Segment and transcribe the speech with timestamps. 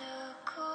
[0.00, 0.73] undercover.